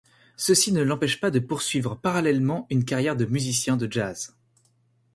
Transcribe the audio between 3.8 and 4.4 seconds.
jazz.